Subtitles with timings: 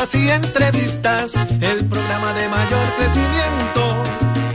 [0.00, 1.34] noticias y entrevistas.
[1.60, 4.02] El programa de mayor crecimiento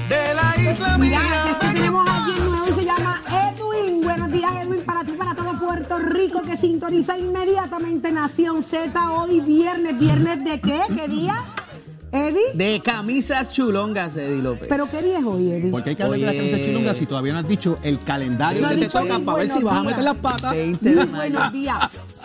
[0.09, 1.19] de la isla Mira,
[1.59, 4.01] que tenemos a alguien nuevo y se llama Edwin.
[4.03, 9.39] Buenos días, Edwin, para ti, para todo Puerto Rico que sintoniza inmediatamente Nación Z hoy
[9.41, 9.99] viernes.
[9.99, 10.81] ¿Viernes de qué?
[10.95, 11.43] ¿Qué día?
[12.11, 12.53] ¿Eddie?
[12.53, 14.67] De camisas chulongas, Eddie López.
[14.69, 15.69] ¿Pero qué día es hoy, Eddie?
[15.69, 16.39] Porque hay que hablar de la Oye.
[16.39, 19.19] camisa chulunga si todavía no has dicho el calendario No ha que te dicho toca
[19.19, 20.51] para ver si vas a meter las patas.
[20.53, 21.15] 20 de mayo.
[21.15, 21.77] buenos días.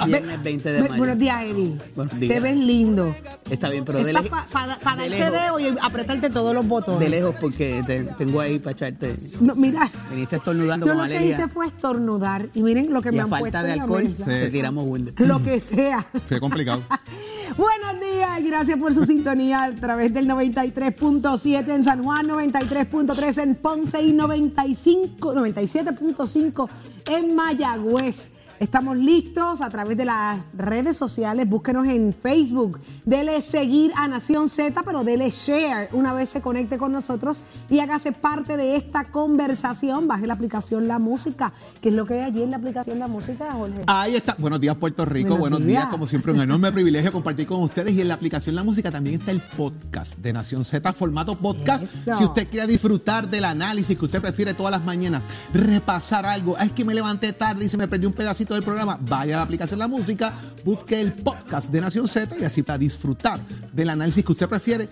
[0.06, 0.94] Viernes Ve- 20 de mayo.
[0.96, 1.78] Buenos días, Eddie.
[1.96, 2.34] Buenos días.
[2.34, 3.14] Te ves lindo.
[3.50, 6.66] Está bien, pero de, Estás lejos- para de darte lejos, dedo y apretarte todos los
[6.66, 7.00] botones.
[7.00, 9.16] de lejos porque te- tengo ahí para echarte.
[9.40, 12.48] No, mira, Viniste estornudando yo con lo que hice fue estornudar.
[12.54, 14.24] Y miren lo que y me a han puesto falta de alcohol, mesa.
[14.24, 15.18] te tiramos Windows.
[15.20, 16.06] Lo que sea.
[16.26, 16.82] Fue complicado.
[17.56, 23.42] Buenos días y gracias por su sintonía a través del 93.7 en San Juan, 93.3
[23.42, 26.68] en Ponce y 95, 97.5
[27.10, 28.30] en Mayagüez.
[28.60, 31.48] Estamos listos a través de las redes sociales.
[31.48, 32.78] Búsquenos en Facebook.
[33.06, 37.78] Dele seguir a Nación Z, pero dele share una vez se conecte con nosotros y
[37.78, 40.06] hágase parte de esta conversación.
[40.06, 43.08] Baje la aplicación La Música, que es lo que hay allí en la aplicación La
[43.08, 43.82] Música, Jorge.
[43.86, 44.36] Ahí está.
[44.38, 45.28] Buenos días, Puerto Rico.
[45.30, 45.84] Buenos Buenos, días.
[45.84, 45.90] días.
[45.90, 47.94] Como siempre, un enorme privilegio compartir con ustedes.
[47.94, 51.84] Y en la aplicación La Música también está el podcast de Nación Z, formato podcast.
[51.84, 52.14] Eso.
[52.14, 55.22] Si usted quiere disfrutar del análisis que usted prefiere todas las mañanas,
[55.54, 56.56] repasar algo.
[56.58, 58.98] "Ay, Es que me levanté tarde y se me perdió un pedacito del programa.
[59.00, 60.34] Vaya a la aplicación La Música,
[60.64, 63.40] busque el podcast de Nación Z y así para disfrutar
[63.72, 64.88] del análisis que usted prefiere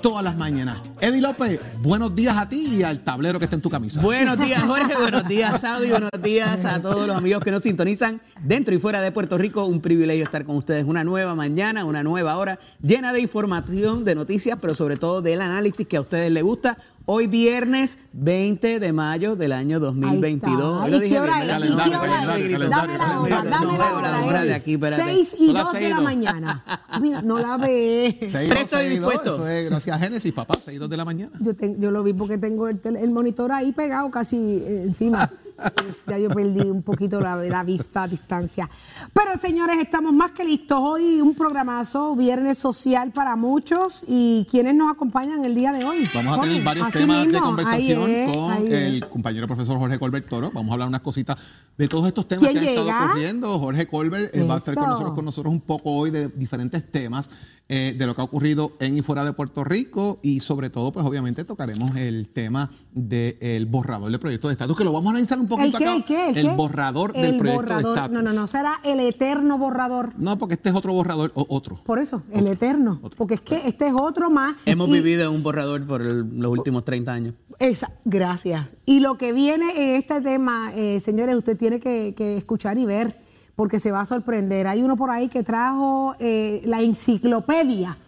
[0.00, 0.78] todas las mañanas.
[1.00, 4.00] Eddie López, buenos días a ti y al tablero que está en tu camisa.
[4.00, 4.96] Buenos días, Jorge.
[4.96, 5.90] Buenos días, Saudi.
[5.90, 9.64] Buenos días a todos los amigos que nos sintonizan dentro y fuera de Puerto Rico.
[9.64, 14.14] Un privilegio estar con ustedes una nueva mañana, una nueva hora llena de información, de
[14.14, 16.78] noticias, pero sobre todo del análisis que a ustedes les gusta.
[17.12, 20.80] Hoy viernes 20 de mayo del año 2022.
[20.80, 21.06] Ahí está.
[21.06, 21.64] ¿Y qué hora es?
[21.64, 24.22] ¿Y qué hora Dame la hora, dame No la hora.
[24.24, 25.02] hora de aquí, espérate.
[25.02, 26.64] Seis y Son las dos de seis y la mañana.
[27.00, 28.16] Mira, no la ve.
[28.20, 29.34] Seis, Pero dos, estoy seis, dos, dispuesto.
[29.34, 31.32] Eso es gracias a Génesis, papá, 6 2 de la mañana.
[31.40, 34.84] Yo, te- yo lo vi porque tengo el, tel- el monitor ahí pegado casi eh,
[34.86, 35.28] encima.
[35.74, 38.68] Pues ya yo perdí un poquito la, la vista a distancia.
[39.12, 40.78] Pero señores, estamos más que listos.
[40.80, 44.04] Hoy un programazo, viernes social para muchos.
[44.06, 46.08] ¿Y quiénes nos acompañan el día de hoy?
[46.14, 50.50] Vamos a tener varios temas de conversación es, con el compañero profesor Jorge Colbert Toro.
[50.52, 51.36] Vamos a hablar unas cositas
[51.76, 52.80] de todos estos temas ¿Quién que han llega?
[52.80, 53.58] estado ocurriendo.
[53.58, 56.90] Jorge Colbert eh, va a estar con nosotros, con nosotros un poco hoy de diferentes
[56.90, 57.30] temas
[57.72, 60.90] eh, de lo que ha ocurrido en y fuera de Puerto Rico y sobre todo,
[60.90, 65.10] pues obviamente tocaremos el tema del borrador del proyecto de estatus, que lo vamos a
[65.10, 65.84] analizar un ¿El poquito qué?
[65.84, 65.96] acá.
[65.96, 66.28] ¿El qué?
[66.40, 66.54] ¿El, qué?
[66.54, 67.82] borrador El del proyecto borrador.
[67.84, 68.12] de estatus.
[68.12, 70.12] No, no, no, será el eterno borrador.
[70.16, 71.76] No, porque este es otro borrador, o otro.
[71.84, 72.98] Por eso, el eterno.
[73.02, 73.16] otro.
[73.16, 74.56] Porque es que este es otro más.
[74.66, 77.34] Hemos Y- vivido en un borrador por el- los últimos 30 años.
[77.58, 78.76] Esa, gracias.
[78.86, 82.86] Y lo que viene en este tema, eh, señores, usted tiene que, que escuchar y
[82.86, 83.18] ver,
[83.54, 84.66] porque se va a sorprender.
[84.66, 87.98] Hay uno por ahí que trajo eh, la enciclopedia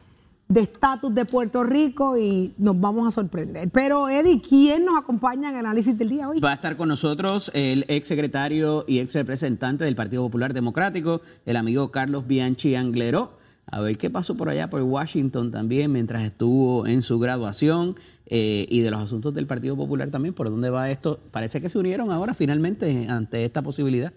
[0.53, 3.71] de estatus de Puerto Rico y nos vamos a sorprender.
[3.71, 6.41] Pero, Eddie, ¿quién nos acompaña en análisis del día hoy?
[6.41, 11.23] Va a estar con nosotros el ex secretario y ex representante del Partido Popular Democrático,
[11.47, 13.39] el amigo Carlos Bianchi Angleró.
[13.65, 17.97] A ver qué pasó por allá por Washington también mientras estuvo en su graduación
[18.27, 20.35] eh, y de los asuntos del Partido Popular también.
[20.35, 21.21] ¿Por dónde va esto?
[21.31, 24.13] Parece que se unieron ahora finalmente ante esta posibilidad.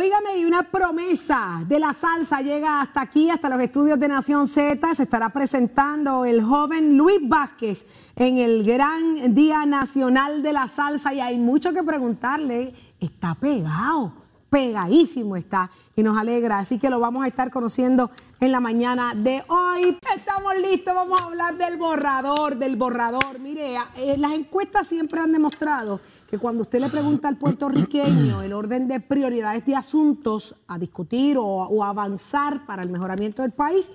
[0.00, 4.46] Óigame, y una promesa de la salsa llega hasta aquí, hasta los estudios de Nación
[4.46, 4.94] Z.
[4.94, 11.12] Se estará presentando el joven Luis Vázquez en el gran Día Nacional de la Salsa
[11.12, 12.72] y hay mucho que preguntarle.
[13.00, 14.12] Está pegado,
[14.48, 16.60] pegadísimo está y nos alegra.
[16.60, 19.98] Así que lo vamos a estar conociendo en la mañana de hoy.
[20.14, 23.40] Estamos listos, vamos a hablar del borrador, del borrador.
[23.40, 28.52] Mire, eh, las encuestas siempre han demostrado que cuando usted le pregunta al puertorriqueño el
[28.52, 33.90] orden de prioridades de asuntos a discutir o, o avanzar para el mejoramiento del país,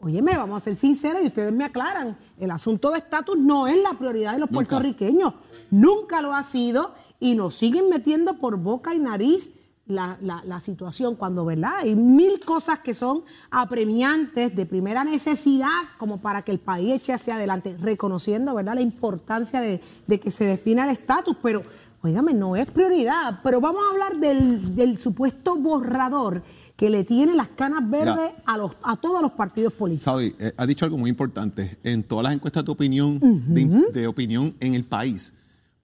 [0.00, 3.76] óyeme, vamos a ser sinceros y ustedes me aclaran, el asunto de estatus no es
[3.82, 4.66] la prioridad de los Nunca.
[4.66, 5.34] puertorriqueños,
[5.70, 9.50] nunca lo ha sido y nos siguen metiendo por boca y nariz
[9.86, 11.72] la, la- la situación cuando, ¿verdad?
[11.80, 17.12] Hay mil cosas que son apremiantes de primera necesidad como para que el país eche
[17.12, 21.62] hacia adelante, reconociendo, ¿verdad?, la importancia de, de que se defina el estatus, pero,
[22.02, 23.40] óigame, no es prioridad.
[23.42, 26.42] Pero vamos a hablar del, del supuesto borrador
[26.76, 30.04] que le tiene las canas verdes a, los, a todos los partidos políticos.
[30.04, 31.78] Saudi, eh, ha dicho algo muy importante.
[31.84, 35.32] En todas las encuestas de opinión, de, de opinión en el país,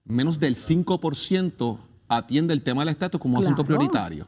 [0.05, 1.77] menos del 5%
[2.17, 3.79] atiende el tema del estatus como asunto Claro.
[3.79, 4.27] prioritario.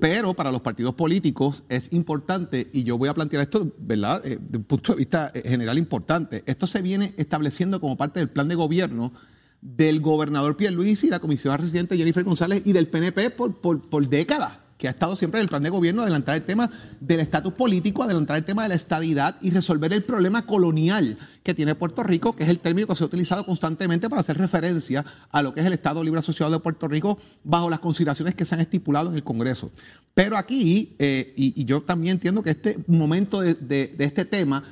[0.00, 4.38] Pero para los partidos políticos es importante, y yo voy a plantear esto, ¿verdad?, eh,
[4.40, 6.42] desde un punto de vista eh, general importante.
[6.46, 9.12] Esto se viene estableciendo como parte del plan de gobierno
[9.60, 14.08] del gobernador Pierluisi y la comisionada residente Jennifer González y del PNP por, por, por
[14.08, 14.54] décadas.
[14.82, 16.68] Que ha estado siempre en el plan de gobierno, adelantar el tema
[16.98, 21.54] del estatus político, adelantar el tema de la estadidad y resolver el problema colonial que
[21.54, 25.04] tiene Puerto Rico, que es el término que se ha utilizado constantemente para hacer referencia
[25.30, 28.44] a lo que es el Estado Libre Asociado de Puerto Rico bajo las consideraciones que
[28.44, 29.70] se han estipulado en el Congreso.
[30.14, 34.64] Pero aquí, eh, y, yo también entiendo que este momento de este tema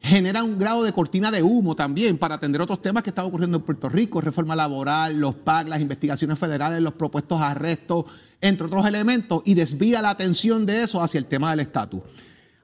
[0.00, 3.58] genera un grado de cortina de humo también para atender otros temas que están ocurriendo
[3.58, 8.06] en Puerto Rico, reforma laboral, los PAC, las investigaciones federales, los propuestos arrestos,
[8.40, 12.02] entre otros elementos, y desvía la atención de eso hacia el tema del estatus.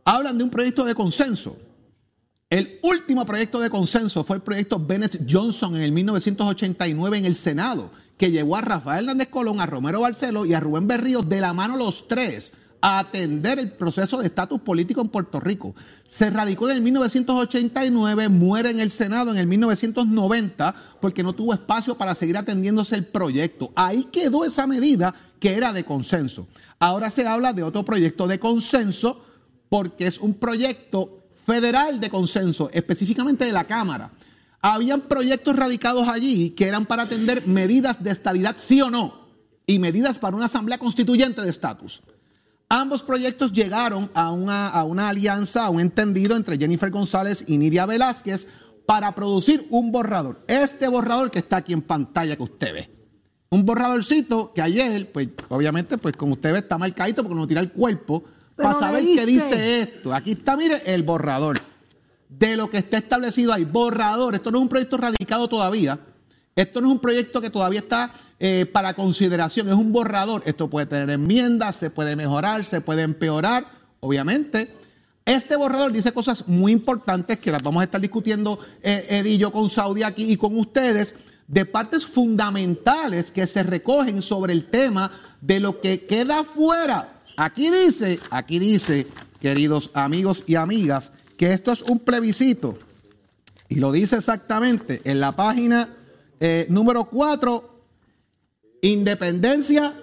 [0.05, 1.57] Hablan de un proyecto de consenso.
[2.51, 7.35] El último proyecto de consenso fue el proyecto Bennett Johnson en el 1989 en el
[7.35, 11.41] Senado, que llevó a Rafael Hernández Colón, a Romero Barceló y a Rubén Berríos de
[11.41, 12.53] la mano los tres
[12.87, 15.75] a atender el proceso de estatus político en Puerto Rico.
[16.07, 21.55] Se radicó en el 1989, muere en el Senado en el 1990 porque no tuvo
[21.55, 23.73] espacio para seguir atendiéndose el proyecto.
[23.75, 26.47] Ahí quedó esa medida que era de consenso.
[26.79, 29.25] Ahora se habla de otro proyecto de consenso
[29.71, 34.11] porque es un proyecto federal de consenso, específicamente de la Cámara.
[34.61, 39.25] Habían proyectos radicados allí que eran para atender medidas de estabilidad, sí o no,
[39.67, 42.03] y medidas para una asamblea constituyente de estatus.
[42.77, 47.57] Ambos proyectos llegaron a una, a una alianza, a un entendido entre Jennifer González y
[47.57, 48.49] Nidia Velázquez
[48.85, 50.45] para producir un borrador.
[50.49, 52.91] Este borrador que está aquí en pantalla que usted ve.
[53.51, 57.61] Un borradorcito que ayer, pues obviamente, pues como usted ve, está marcadito porque no tira
[57.61, 58.25] el cuerpo
[58.57, 60.13] para saber qué dice esto.
[60.13, 61.61] Aquí está, mire, el borrador
[62.29, 63.65] de lo que está establecido ahí.
[63.65, 64.35] Borrador.
[64.35, 66.01] Esto no es un proyecto radicado todavía.
[66.57, 68.11] Esto no es un proyecto que todavía está
[68.47, 70.43] eh, para consideración, es un borrador.
[70.45, 73.65] Esto puede tener enmiendas, se puede mejorar, se puede empeorar,
[74.01, 74.71] obviamente.
[75.25, 79.39] Este borrador dice cosas muy importantes que las vamos a estar discutiendo eh, Ed y
[79.39, 81.15] yo con Saudi aquí y con ustedes,
[81.49, 87.23] de partes fundamentales que se recogen sobre el tema de lo que queda fuera.
[87.39, 89.07] Aquí dice, aquí dice,
[89.41, 92.79] queridos amigos y amigas, que esto es un plebiscito.
[93.71, 95.89] Y lo dice exactamente en la página
[96.41, 97.74] eh, número 4
[98.93, 99.95] independencia,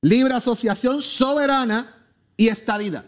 [0.00, 1.94] libre asociación soberana
[2.36, 3.04] y estadidad.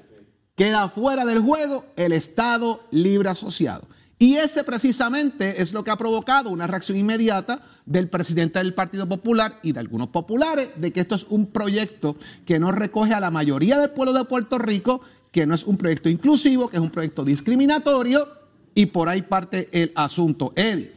[0.54, 3.88] Queda fuera del juego el Estado libre asociado.
[4.18, 9.08] Y ese precisamente es lo que ha provocado una reacción inmediata del presidente del Partido
[9.08, 13.20] Popular y de algunos populares de que esto es un proyecto que no recoge a
[13.20, 15.00] la mayoría del pueblo de Puerto Rico,
[15.32, 18.28] que no es un proyecto inclusivo, que es un proyecto discriminatorio
[18.74, 20.52] y por ahí parte el asunto.
[20.54, 20.92] Eddie,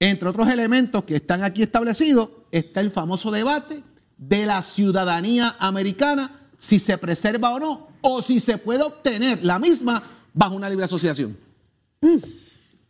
[0.00, 3.82] entre otros elementos que están aquí establecidos, está el famoso debate
[4.16, 9.58] de la ciudadanía americana, si se preserva o no, o si se puede obtener la
[9.58, 10.02] misma
[10.34, 11.36] bajo una libre asociación.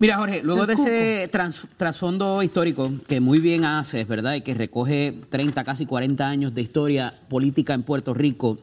[0.00, 1.30] Mira, Jorge, luego de ese
[1.76, 4.34] trasfondo histórico que muy bien haces, ¿verdad?
[4.34, 8.58] Y que recoge 30, casi 40 años de historia política en Puerto Rico,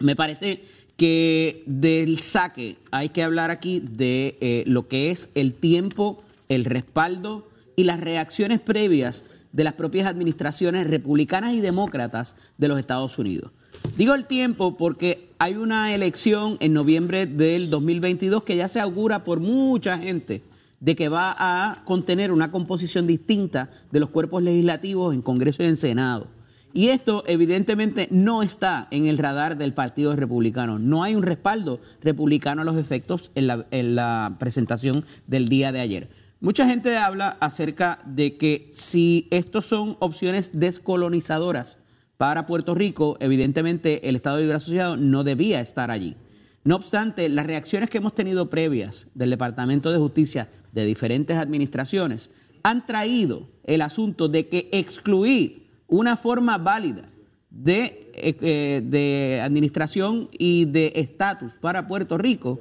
[0.00, 0.64] me parece
[0.96, 6.64] que del saque hay que hablar aquí de eh, lo que es el tiempo, el
[6.64, 13.18] respaldo y las reacciones previas de las propias administraciones republicanas y demócratas de los Estados
[13.18, 13.52] Unidos.
[13.96, 19.22] Digo el tiempo porque hay una elección en noviembre del 2022 que ya se augura
[19.22, 20.42] por mucha gente
[20.80, 25.66] de que va a contener una composición distinta de los cuerpos legislativos en Congreso y
[25.66, 26.26] en Senado.
[26.72, 30.80] Y esto evidentemente no está en el radar del Partido Republicano.
[30.80, 35.70] No hay un respaldo republicano a los efectos en la, en la presentación del día
[35.70, 36.23] de ayer.
[36.44, 41.78] Mucha gente habla acerca de que si estos son opciones descolonizadoras
[42.18, 46.18] para Puerto Rico, evidentemente el Estado Libre Asociado no debía estar allí.
[46.62, 52.28] No obstante, las reacciones que hemos tenido previas del Departamento de Justicia de diferentes administraciones
[52.62, 57.08] han traído el asunto de que excluir una forma válida
[57.48, 62.60] de, eh, eh, de administración y de estatus para Puerto Rico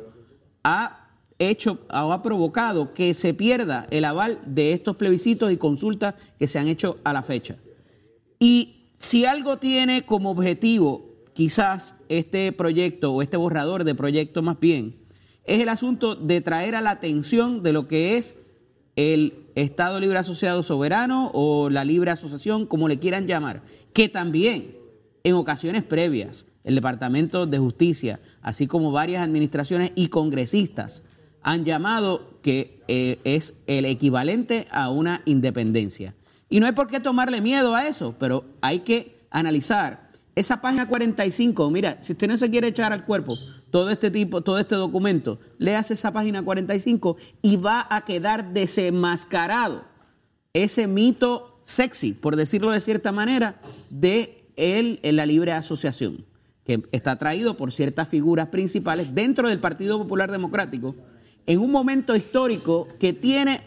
[0.63, 1.02] ha
[1.39, 6.47] hecho o ha provocado que se pierda el aval de estos plebiscitos y consultas que
[6.47, 7.57] se han hecho a la fecha.
[8.39, 14.59] Y si algo tiene como objetivo quizás este proyecto o este borrador de proyecto más
[14.59, 14.95] bien,
[15.45, 18.35] es el asunto de traer a la atención de lo que es
[18.95, 24.77] el Estado Libre Asociado Soberano o la Libre Asociación, como le quieran llamar, que también
[25.23, 31.03] en ocasiones previas el Departamento de Justicia, así como varias administraciones y congresistas,
[31.43, 36.15] han llamado que eh, es el equivalente a una independencia.
[36.49, 40.87] Y no hay por qué tomarle miedo a eso, pero hay que analizar esa página
[40.87, 41.69] 45.
[41.69, 43.37] Mira, si usted no se quiere echar al cuerpo
[43.71, 49.85] todo este tipo, todo este documento, léase esa página 45 y va a quedar desenmascarado
[50.53, 53.59] ese mito sexy, por decirlo de cierta manera,
[53.89, 56.25] de él en la libre asociación.
[56.65, 60.95] que está traído por ciertas figuras principales dentro del Partido Popular Democrático,
[61.45, 63.61] en un momento histórico que tiene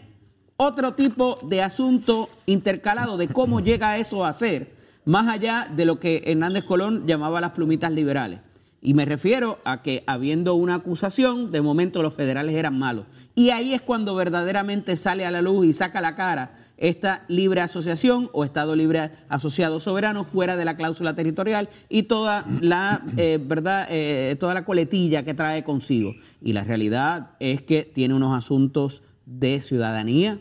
[0.57, 5.99] otro tipo de asunto intercalado de cómo llega eso a ser, más allá de lo
[5.99, 8.39] que Hernández Colón llamaba las plumitas liberales.
[8.81, 13.05] Y me refiero a que habiendo una acusación, de momento los federales eran malos.
[13.33, 17.61] Y ahí es cuando verdaderamente sale a la luz y saca la cara esta libre
[17.61, 23.39] asociación o Estado libre asociado soberano fuera de la cláusula territorial y toda la eh,
[23.41, 26.11] verdad, eh, toda la coletilla que trae consigo.
[26.41, 30.39] Y la realidad es que tiene unos asuntos de ciudadanía,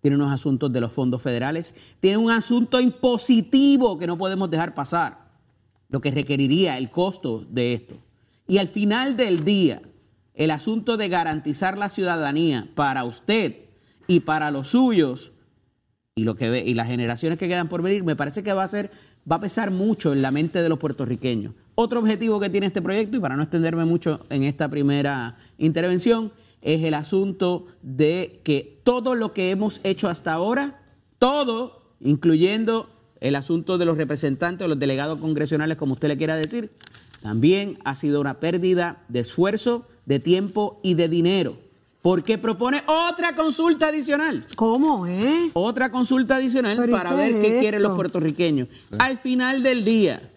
[0.00, 4.74] tiene unos asuntos de los fondos federales, tiene un asunto impositivo que no podemos dejar
[4.74, 5.30] pasar
[5.88, 7.94] lo que requeriría el costo de esto.
[8.48, 9.82] Y al final del día,
[10.34, 13.56] el asunto de garantizar la ciudadanía para usted
[14.06, 15.32] y para los suyos
[16.14, 18.64] y lo que ve, y las generaciones que quedan por venir, me parece que va
[18.64, 18.90] a ser
[19.30, 21.54] va a pesar mucho en la mente de los puertorriqueños.
[21.74, 26.32] Otro objetivo que tiene este proyecto y para no extenderme mucho en esta primera intervención
[26.60, 30.82] es el asunto de que todo lo que hemos hecho hasta ahora,
[31.18, 36.36] todo, incluyendo el asunto de los representantes o los delegados congresionales, como usted le quiera
[36.36, 36.72] decir,
[37.22, 41.56] también ha sido una pérdida de esfuerzo, de tiempo y de dinero.
[42.02, 44.44] Porque propone otra consulta adicional.
[44.56, 45.50] ¿Cómo, eh?
[45.52, 48.66] Otra consulta adicional para ver qué quieren los puertorriqueños.
[48.98, 50.31] Al final del día,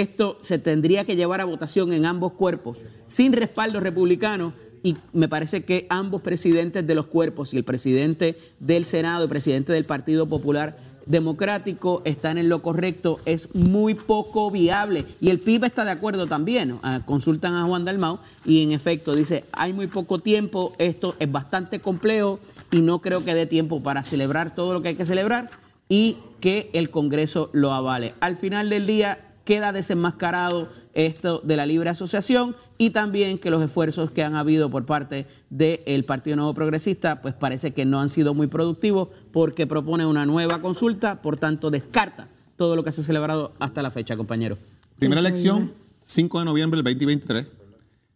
[0.00, 5.28] esto se tendría que llevar a votación en ambos cuerpos, sin respaldo republicano, y me
[5.28, 9.84] parece que ambos presidentes de los cuerpos, y el presidente del Senado, el presidente del
[9.84, 10.76] Partido Popular,
[11.06, 15.04] democrático están en lo correcto, es muy poco viable.
[15.20, 16.78] Y el PIB está de acuerdo también.
[16.82, 21.30] Ah, consultan a Juan Dalmau y en efecto dice, hay muy poco tiempo, esto es
[21.30, 25.04] bastante complejo y no creo que dé tiempo para celebrar todo lo que hay que
[25.04, 25.50] celebrar
[25.88, 28.14] y que el Congreso lo avale.
[28.20, 33.62] Al final del día, queda desenmascarado esto de la libre asociación y también que los
[33.62, 38.08] esfuerzos que han habido por parte del Partido Nuevo Progresista, pues parece que no han
[38.08, 43.02] sido muy productivos porque propone una nueva consulta, por tanto descarta todo lo que se
[43.02, 44.58] ha celebrado hasta la fecha, compañero.
[44.98, 45.72] Primera elección,
[46.02, 47.46] 5 de noviembre del 2023.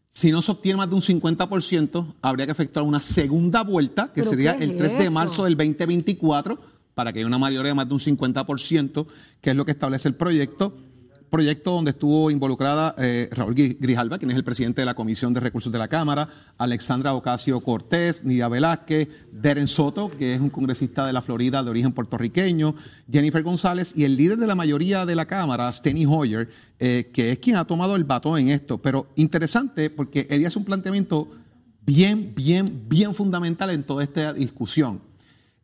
[0.08, 4.24] Si no se obtiene más de un 50%, habría que efectuar una segunda vuelta, que
[4.24, 6.58] sería el 3 de marzo del 2024,
[6.94, 9.06] para que haya una mayoría de más de un 50%,
[9.40, 10.89] que es lo que establece el proyecto
[11.30, 15.40] proyecto donde estuvo involucrada eh, Raúl Grijalva, quien es el presidente de la Comisión de
[15.40, 21.06] Recursos de la Cámara, Alexandra Ocasio Cortés, Nidia Velázquez, Deren Soto, que es un congresista
[21.06, 22.74] de la Florida de origen puertorriqueño,
[23.10, 27.32] Jennifer González y el líder de la mayoría de la Cámara, Steny Hoyer, eh, que
[27.32, 28.78] es quien ha tomado el batón en esto.
[28.78, 31.28] Pero interesante porque ella hace un planteamiento
[31.86, 35.09] bien, bien, bien fundamental en toda esta discusión.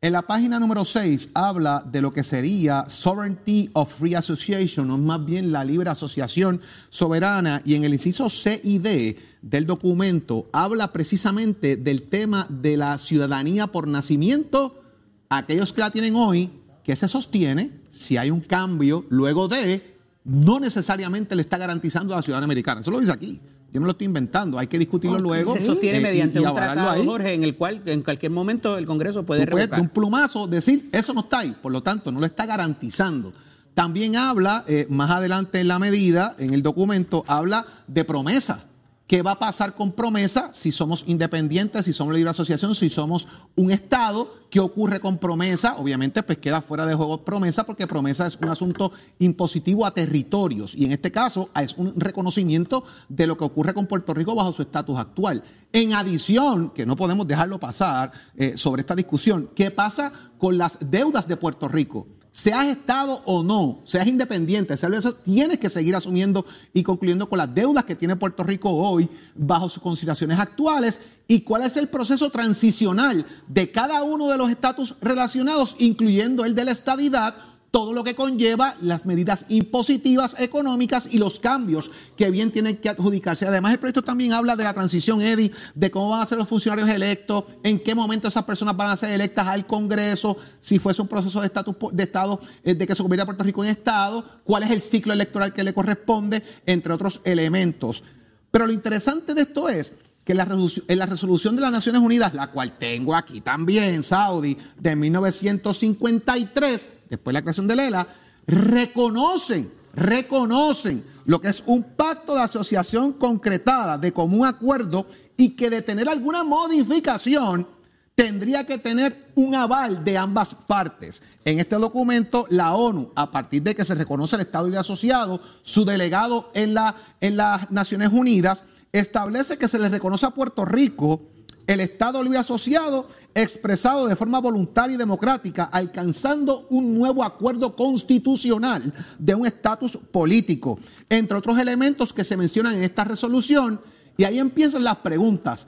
[0.06, 4.98] En la página número 6 habla de lo que sería Sovereignty of Free Association, o
[4.98, 6.60] más bien la libre asociación
[6.90, 12.76] soberana, y en el inciso C y D del documento habla precisamente del tema de
[12.76, 14.80] la ciudadanía por nacimiento,
[15.28, 16.52] aquellos que la tienen hoy,
[16.84, 22.18] que se sostiene, si hay un cambio luego de, no necesariamente le está garantizando a
[22.18, 22.80] la ciudadanía americana.
[22.80, 23.40] Eso lo dice aquí.
[23.72, 25.52] Yo no lo estoy inventando, hay que discutirlo luego.
[25.52, 29.24] Se sostiene eh, mediante un tratado, Jorge, en el cual en cualquier momento el Congreso
[29.24, 32.20] puede Tú puedes de un plumazo decir, eso no está ahí, por lo tanto, no
[32.20, 33.32] lo está garantizando.
[33.74, 38.64] También habla, eh, más adelante en la medida, en el documento, habla de promesa.
[39.06, 43.28] ¿Qué va a pasar con promesa si somos independientes, si somos libre asociación, si somos
[43.54, 44.34] un Estado?
[44.50, 45.76] ¿Qué ocurre con promesa?
[45.76, 50.74] Obviamente, pues queda fuera de juego promesa porque promesa es un asunto impositivo a territorios
[50.74, 54.52] y en este caso es un reconocimiento de lo que ocurre con Puerto Rico bajo
[54.52, 55.44] su estatus actual.
[55.72, 60.78] En adición, que no podemos dejarlo pasar eh, sobre esta discusión, ¿qué pasa con las
[60.80, 62.08] deudas de Puerto Rico?
[62.36, 64.76] Seas Estado o no, seas independiente,
[65.24, 69.70] tienes que seguir asumiendo y concluyendo con las deudas que tiene Puerto Rico hoy bajo
[69.70, 74.96] sus consideraciones actuales y cuál es el proceso transicional de cada uno de los estatus
[75.00, 77.34] relacionados, incluyendo el de la estadidad
[77.76, 82.88] todo lo que conlleva las medidas impositivas económicas y los cambios que bien tienen que
[82.88, 83.46] adjudicarse.
[83.46, 86.48] Además, el proyecto también habla de la transición, Eddie, de cómo van a ser los
[86.48, 91.02] funcionarios electos, en qué momento esas personas van a ser electas al Congreso, si fuese
[91.02, 94.24] un proceso de estatus de Estado, eh, de que se convierta Puerto Rico en Estado,
[94.42, 98.02] cuál es el ciclo electoral que le corresponde, entre otros elementos.
[98.50, 99.92] Pero lo interesante de esto es
[100.24, 100.48] que en la,
[100.88, 106.95] en la resolución de las Naciones Unidas, la cual tengo aquí también, Saudi, de 1953,
[107.08, 108.06] después de la creación de Lela,
[108.46, 115.70] reconocen, reconocen lo que es un pacto de asociación concretada de común acuerdo y que
[115.70, 117.66] de tener alguna modificación
[118.14, 121.22] tendría que tener un aval de ambas partes.
[121.44, 125.40] En este documento, la ONU, a partir de que se reconoce el Estado Libre Asociado,
[125.62, 130.64] su delegado en, la, en las Naciones Unidas, establece que se le reconoce a Puerto
[130.64, 131.20] Rico
[131.66, 138.94] el Estado Libre Asociado expresado de forma voluntaria y democrática, alcanzando un nuevo acuerdo constitucional
[139.18, 140.78] de un estatus político,
[141.10, 143.78] entre otros elementos que se mencionan en esta resolución.
[144.16, 145.66] Y ahí empiezan las preguntas.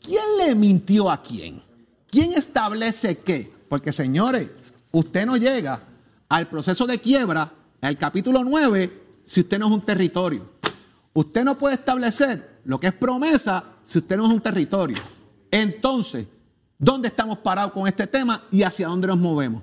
[0.00, 1.62] ¿Quién le mintió a quién?
[2.10, 3.52] ¿Quién establece qué?
[3.68, 4.48] Porque señores,
[4.90, 5.82] usted no llega
[6.30, 7.52] al proceso de quiebra,
[7.82, 10.50] al capítulo 9, si usted no es un territorio.
[11.12, 14.96] Usted no puede establecer lo que es promesa si usted no es un territorio.
[15.50, 16.26] Entonces,
[16.82, 19.62] ¿dónde estamos parados con este tema y hacia dónde nos movemos?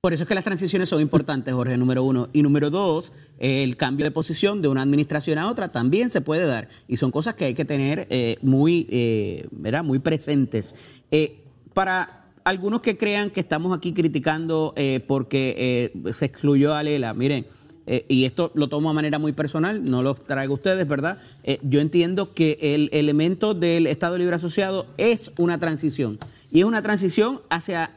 [0.00, 2.28] Por eso es que las transiciones son importantes, Jorge, número uno.
[2.32, 6.46] Y número dos, el cambio de posición de una administración a otra también se puede
[6.46, 6.68] dar.
[6.86, 9.48] Y son cosas que hay que tener eh, muy, eh,
[9.82, 10.76] muy presentes.
[11.10, 14.74] Eh, para algunos que crean que estamos aquí criticando
[15.08, 17.46] porque se excluyó a Lela, miren,
[17.86, 21.18] eh, y esto lo tomo de manera muy personal, no lo traigo ustedes, ¿verdad?
[21.44, 26.18] Eh, yo entiendo que el elemento del Estado Libre Asociado es una transición
[26.50, 27.92] y es una transición hacia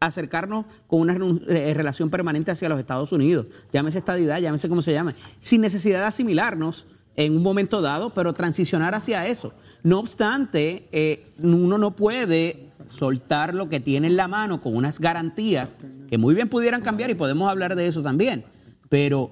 [0.00, 1.16] acercarnos con una
[1.48, 3.46] eh, relación permanente hacia los Estados Unidos.
[3.72, 6.86] Llámese estadidad, llámese como se llame, sin necesidad de asimilarnos
[7.16, 9.52] en un momento dado, pero transicionar hacia eso.
[9.82, 15.78] No obstante, uno no puede soltar lo que tiene en la mano con unas garantías
[16.08, 18.44] que muy bien pudieran cambiar y podemos hablar de eso también
[18.92, 19.30] pero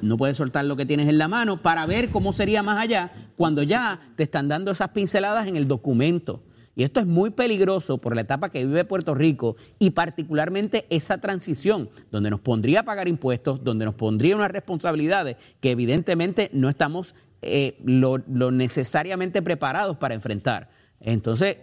[0.00, 3.12] no puedes soltar lo que tienes en la mano para ver cómo sería más allá
[3.36, 6.42] cuando ya te están dando esas pinceladas en el documento.
[6.74, 11.18] Y esto es muy peligroso por la etapa que vive Puerto Rico y particularmente esa
[11.18, 16.70] transición, donde nos pondría a pagar impuestos, donde nos pondría unas responsabilidades que evidentemente no
[16.70, 20.70] estamos eh, lo, lo necesariamente preparados para enfrentar.
[20.98, 21.58] Entonces,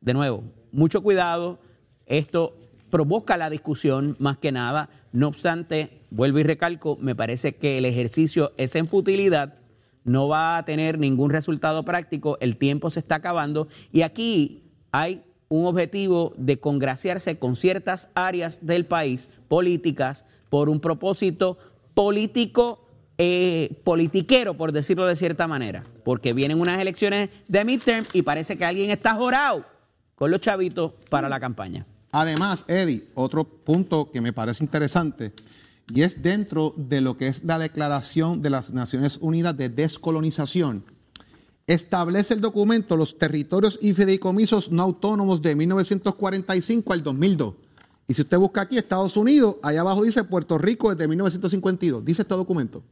[0.00, 1.58] de nuevo, mucho cuidado.
[2.06, 2.56] Esto
[2.90, 4.88] provoca la discusión más que nada.
[5.12, 9.54] No obstante, vuelvo y recalco, me parece que el ejercicio es en futilidad,
[10.04, 15.22] no va a tener ningún resultado práctico, el tiempo se está acabando y aquí hay
[15.48, 21.58] un objetivo de congraciarse con ciertas áreas del país, políticas, por un propósito
[21.94, 28.22] político, eh, politiquero, por decirlo de cierta manera, porque vienen unas elecciones de midterm y
[28.22, 29.64] parece que alguien está jorado
[30.14, 31.86] con los chavitos para la campaña.
[32.10, 35.32] Además, Eddie, otro punto que me parece interesante
[35.94, 40.84] y es dentro de lo que es la Declaración de las Naciones Unidas de Descolonización.
[41.66, 47.54] Establece el documento los territorios y fideicomisos no autónomos de 1945 al 2002.
[48.06, 52.02] Y si usted busca aquí Estados Unidos, allá abajo dice Puerto Rico desde 1952.
[52.04, 52.82] Dice este documento.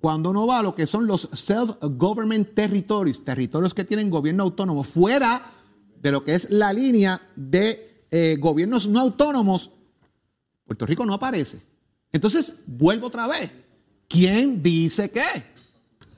[0.00, 4.84] Cuando uno va a lo que son los self-government territories, territorios que tienen gobierno autónomo,
[4.84, 5.52] fuera
[6.00, 9.70] de lo que es la línea de eh, gobiernos no autónomos,
[10.64, 11.60] Puerto Rico no aparece.
[12.12, 13.50] Entonces, vuelvo otra vez.
[14.08, 15.56] ¿Quién dice qué?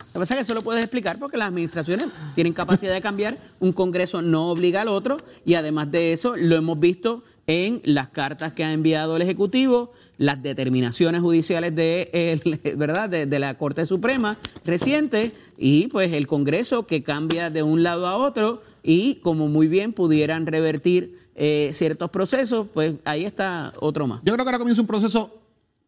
[0.08, 3.00] Lo que pasa es que eso lo puedes explicar porque las administraciones tienen capacidad de
[3.00, 7.80] cambiar, un Congreso no obliga al otro y además de eso lo hemos visto en
[7.84, 12.40] las cartas que ha enviado el Ejecutivo, las determinaciones judiciales de,
[12.76, 13.08] ¿verdad?
[13.08, 18.16] de, la Corte Suprema reciente y pues el Congreso que cambia de un lado a
[18.16, 24.20] otro y como muy bien pudieran revertir eh, ciertos procesos, pues ahí está otro más.
[24.24, 25.40] Yo creo que ahora comienza un proceso,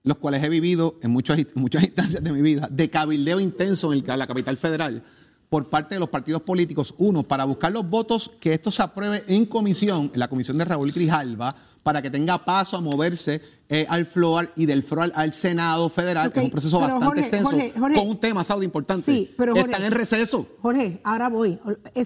[0.05, 4.05] los cuales he vivido en muchas, muchas instancias de mi vida, de cabildeo intenso en
[4.07, 5.03] la capital federal
[5.49, 6.95] por parte de los partidos políticos.
[6.99, 10.65] Uno, para buscar los votos que esto se apruebe en comisión, en la comisión de
[10.65, 15.33] Raúl Grijalva, para que tenga paso a moverse eh, al FLOAR y del FLOAR al
[15.33, 19.03] Senado Federal, es un proceso bastante extenso, con un tema, Saudi, importante.
[19.03, 20.47] Sí, pero Están en receso.
[20.61, 21.59] Jorge, ahora voy.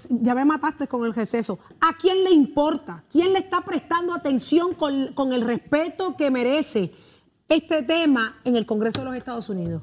[0.09, 1.59] ya me mataste con el receso.
[1.81, 3.03] ¿A quién le importa?
[3.11, 6.91] ¿Quién le está prestando atención con, con el respeto que merece
[7.49, 9.81] este tema en el Congreso de los Estados Unidos?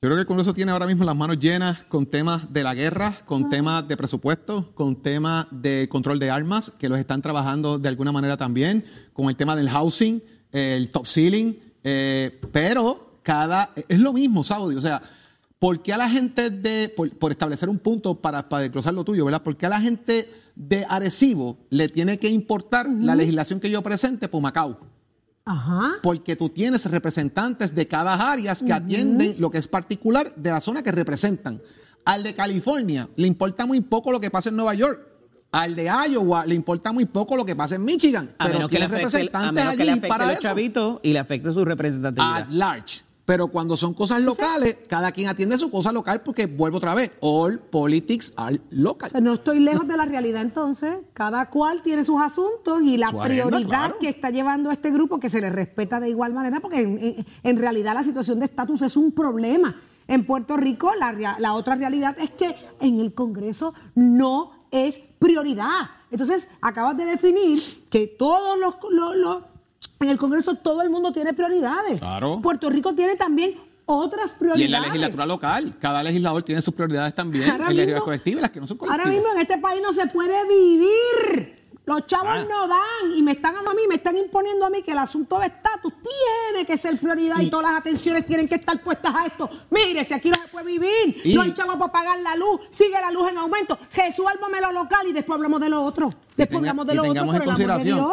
[0.00, 2.72] Yo creo que el Congreso tiene ahora mismo las manos llenas con temas de la
[2.72, 7.80] guerra, con temas de presupuesto, con temas de control de armas, que los están trabajando
[7.80, 13.72] de alguna manera también, con el tema del housing, el top ceiling, eh, pero cada
[13.88, 14.76] es lo mismo, Saudi.
[14.76, 15.02] O sea,
[15.58, 19.24] ¿por qué a la gente de, por, establecer un punto para, para desglosar lo tuyo,
[19.24, 19.42] ¿verdad?
[19.42, 23.82] ¿Por qué a la gente de Arecibo le tiene que importar la legislación que yo
[23.82, 24.78] presente por Macao?
[26.02, 30.60] Porque tú tienes representantes de cada área que atienden lo que es particular de la
[30.60, 31.60] zona que representan.
[32.04, 35.06] Al de California le importa muy poco lo que pasa en Nueva York.
[35.50, 38.34] Al de Iowa le importa muy poco lo que pasa en Michigan.
[38.38, 41.00] A pero tiene representantes allí para eso.
[41.02, 42.36] y le afecte su representatividad.
[42.36, 43.07] At large.
[43.28, 47.10] Pero cuando son cosas locales, cada quien atiende su cosa local porque vuelvo otra vez,
[47.20, 49.08] all politics are local.
[49.08, 50.96] O sea, no estoy lejos de la realidad entonces.
[51.12, 53.98] Cada cual tiene sus asuntos y la Su agenda, prioridad claro.
[54.00, 57.26] que está llevando este grupo, que se le respeta de igual manera, porque en, en-
[57.42, 59.76] en realidad la situación de estatus es un problema.
[60.06, 65.90] En Puerto Rico la, otra realidad es que en el Congreso no es prioridad.
[66.10, 67.60] Entonces, acabas de definir
[67.90, 69.42] que todos los, los- los-
[70.00, 71.98] en el Congreso todo el mundo tiene prioridades.
[71.98, 72.40] Claro.
[72.42, 74.60] Puerto Rico tiene también otras prioridades.
[74.60, 78.04] Y en la legislatura local, cada legislador tiene sus prioridades también, Ahora en la mismo-
[78.04, 79.06] colectiva y las que no son colectivas.
[79.06, 81.56] Ahora mismo en este país no se puede vivir.
[81.86, 82.46] Los chavos Ah.
[82.48, 84.98] no dan y me están dando a mí, me están imponiendo a mí que el
[84.98, 85.46] asunto de
[85.78, 89.26] estatus tiene que ser prioridad y, Y- todas las atenciones tienen que estar puestas a
[89.26, 89.48] esto.
[89.70, 92.60] Mire, si aquí no se puede vivir, Y- no hay chavos para pagar la luz,
[92.70, 93.78] sigue la luz en aumento.
[93.94, 96.08] Resuélvame lo local y después hablamos de lo otro.
[96.08, 97.16] Y Después tenga- hablamos de lo otro, en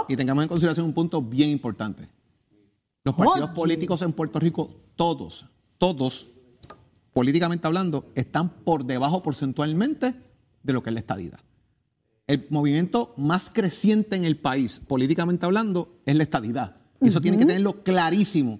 [0.05, 2.07] de y tengamos en consideración un punto bien importante.
[3.03, 3.55] Los partidos Oye.
[3.55, 5.45] políticos en Puerto Rico, todos,
[5.77, 6.27] todos,
[7.13, 10.15] políticamente hablando, están por debajo porcentualmente
[10.63, 11.39] de lo que es la estadidad.
[12.27, 16.77] El movimiento más creciente en el país, políticamente hablando, es la estadidad.
[17.01, 18.59] Y eso tienen que tenerlo clarísimo.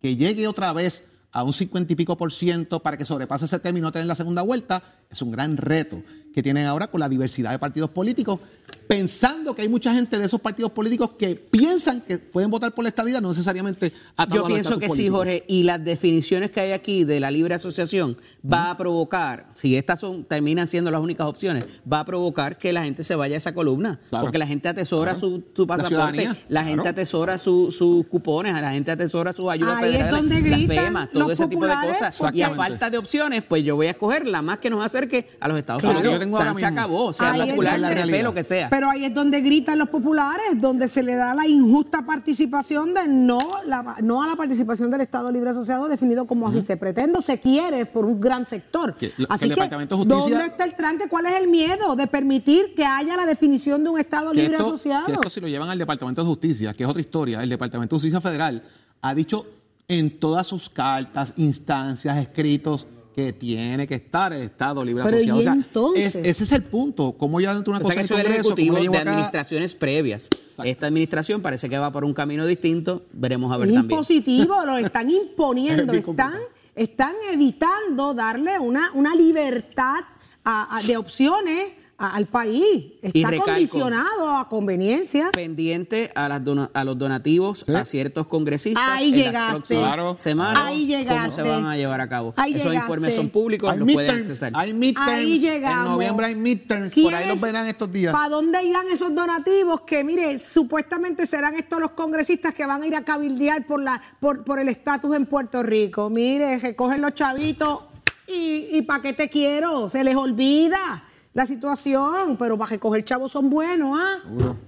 [0.00, 3.58] Que llegue otra vez a un 50 y pico por ciento para que sobrepase ese
[3.58, 6.02] término y no tener la segunda vuelta, es un gran reto
[6.38, 8.38] que tienen ahora con la diversidad de partidos políticos,
[8.86, 12.84] pensando que hay mucha gente de esos partidos políticos que piensan que pueden votar por
[12.84, 15.08] la estadidad, no necesariamente Yo a los pienso que sí.
[15.08, 18.16] Jorge, y las definiciones que hay aquí de la libre asociación
[18.50, 22.72] va a provocar, si estas son terminan siendo las únicas opciones, va a provocar que
[22.72, 24.24] la gente se vaya a esa columna, Claro.
[24.26, 25.42] porque la gente atesora Claro.
[25.54, 26.90] su, pasaporte, la, gente claro.
[26.90, 31.06] atesora su- sus cupones, la gente atesora sus ayudas Ahí es federales, donde las FEMA,
[31.12, 32.22] todo los ese tipo de cosas.
[32.32, 35.28] Y a falta de opciones, pues yo voy a escoger la más que nos acerque
[35.40, 35.98] a los Estados Claro.
[35.98, 36.27] Unidos.
[36.28, 36.80] Tengo O sea, ahora se mismo.
[36.80, 38.68] acabó, sea Ahí es popular, donde- lo que sea.
[38.70, 43.08] Pero ahí es donde gritan los populares, donde se le da la injusta participación de
[43.08, 47.18] no, la, no a la participación del Estado Libre Asociado, definido como así se pretende
[47.18, 48.94] o se quiere por un gran sector.
[48.94, 51.08] Que- lo- que así que, Justicia- ¿dónde está el tranque?
[51.08, 54.66] ¿Cuál es el miedo de permitir que haya la definición de un Estado Libre esto,
[54.66, 55.06] Asociado?
[55.06, 57.96] que esto si lo llevan al Departamento de Justicia, que es otra historia, el Departamento
[57.96, 58.62] de Justicia Federal
[59.00, 59.46] ha dicho
[59.88, 62.86] en todas sus cartas, instancias, escritos,
[63.24, 65.38] que tiene que estar el Estado Libre Pero, Asociado.
[65.38, 66.14] ¿y O sea, entonces?
[66.14, 67.12] es- ese es el punto.
[67.18, 68.42] ¿Cómo yo dentro de una O sea cosa que en el eso es el Congreso?
[68.50, 69.10] ¿Cómo ejecutivo yo llevo de acá?
[69.10, 70.28] administraciones previas.
[70.64, 73.02] Esta administración parece que va por un camino distinto.
[73.12, 73.90] Veremos a ver Es también.
[73.98, 76.34] impositivo, lo están imponiendo, Es están,
[76.76, 79.96] están evitando darle una, una libertad
[80.44, 82.92] a- a- de opciones al país.
[83.02, 83.44] Y Está recalco.
[83.46, 85.30] condicionado a conveniencia.
[85.32, 87.74] pendiente a, las dona- a los donativos Sí.
[87.74, 89.74] a ciertos congresistas Ahí en llegaste.
[89.74, 90.62] las próximas semanas.
[90.64, 91.34] Ahí ¿Cómo llegaste.
[91.42, 92.34] se van a llevar a cabo?
[92.36, 92.84] Ahí Esos llegaste.
[92.86, 94.52] informes son públicos, Hay los pueden midterms, accesar.
[94.54, 95.10] hay midterms.
[95.10, 95.86] Ahí llegamos.
[95.86, 96.94] En noviembre hay midterms.
[96.94, 98.12] Por ahí los verán estos días.
[98.12, 99.80] ¿Para dónde irán esos donativos?
[99.80, 104.00] Que mire, supuestamente serán estos los congresistas que van a ir a cabildear por la
[104.20, 106.08] por, por el estatus en Puerto Rico.
[106.10, 107.80] Mire, recogen los chavitos
[108.28, 109.90] y, y ¿para qué te quiero?
[109.90, 111.02] Se les olvida
[111.34, 114.18] la situación, pero para recoger chavos son buenos, ¿ah?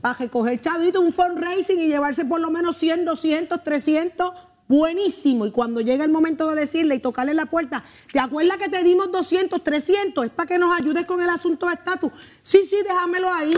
[0.01, 4.33] Para recoger chavitos, un fundraising y llevarse por lo menos 100, 200, 300
[4.69, 5.47] buenísimo.
[5.47, 8.85] Y cuando llega el momento de decirle y tocarle la puerta, ¿te acuerdas que te
[8.85, 10.27] dimos 200, 300?
[10.27, 12.13] Es para que nos ayudes con el asunto de estatus.
[12.43, 13.53] Sí, sí, déjamelo ahí.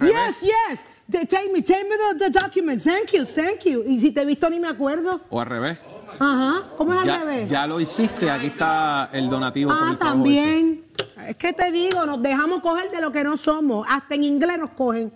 [0.00, 0.80] Yes, yes.
[1.08, 2.82] They- Take me, take me the, the documents.
[2.84, 3.84] Thank you, thank you.
[3.86, 5.20] Y si te he visto ni me acuerdo.
[5.30, 5.78] O al revés.
[6.18, 6.62] Ajá.
[6.76, 7.48] ¿Cómo es al Ya, revés?
[7.50, 8.30] ya lo hiciste.
[8.30, 10.34] Aquí está el donativo por ah, el trabajo hecho.
[10.34, 10.84] también.
[11.28, 13.86] Es que te digo, nos dejamos coger de lo que no somos.
[13.88, 15.12] Hasta en inglés nos cogen.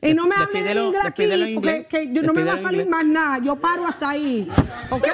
[0.00, 2.56] Y no me hablen en Despídelo- inglés aquí, porque que yo- no me va a
[2.58, 2.88] salir inglés.
[2.88, 3.38] más nada.
[3.38, 4.50] Yo paro hasta ahí.
[4.90, 5.06] ¿Ok?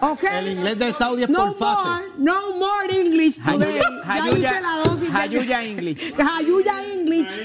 [0.00, 0.24] ¿Ok?
[0.24, 1.88] El inglés del Saudi es no por fase.
[1.88, 3.80] More, no more English today.
[4.04, 5.12] Hayuya- ya hice la dosis.
[5.12, 6.14] de- Hayuya English.
[6.18, 7.38] Hayuya English.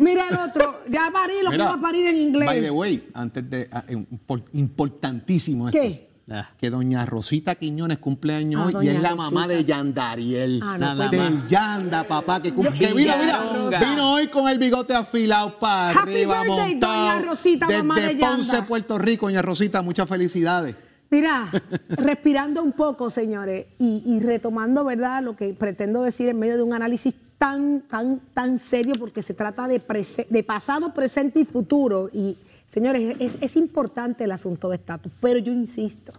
[0.00, 0.80] Mira el otro.
[0.88, 2.46] Ya parí lo que iba a parir en inglés.
[2.48, 3.68] By the way, antes de.
[3.72, 5.80] ah, eh, impor- importantísimo esto.
[5.80, 6.08] ¿Qué?
[6.30, 6.48] Ah.
[6.56, 9.30] Que doña Rosita Quiñones cumpleaños Ah, hoy y es la Rosita.
[9.30, 10.60] mamá de Yandariel.
[10.62, 11.20] Ah, no, Nada pues-.
[11.22, 12.78] Del Yanda, papá, que cumple.
[12.78, 13.40] Yo- que mira, mira,
[13.80, 16.94] vino hoy con el bigote afilado para Happy arriba, birthday, montado.
[17.16, 18.66] doña Rosita, mamá de Ponce, Yanda.
[18.66, 20.76] Puerto Rico, doña Rosita, muchas felicidades.
[21.10, 21.50] Mira,
[21.90, 26.62] respirando un poco, señores, y, y retomando, ¿verdad?, lo que pretendo decir en medio de
[26.62, 29.82] un análisis tan, tan, tan serio, porque se trata de,
[30.30, 32.08] de pasado, presente y futuro.
[32.12, 36.12] Y, señores, es, es importante el asunto de estatus, pero yo insisto,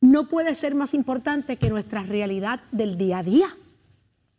[0.00, 3.46] no puede ser más importante que nuestra realidad del día a día.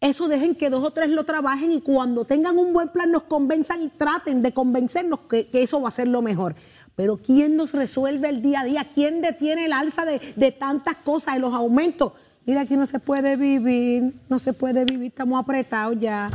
[0.02, 3.26] Eso dejen que dos o tres lo trabajen y cuando tengan un buen plan nos
[3.26, 6.56] convenzan y traten de convencernos que, que eso va a ser lo mejor.
[6.96, 8.90] Pero ¿quién nos resuelve el día a día?
[8.92, 12.14] ¿Quién detiene el alza de, de tantas cosas, de los aumentos?
[12.46, 16.30] Mira, aquí no se puede vivir, no se puede vivir, estamos apretados ya.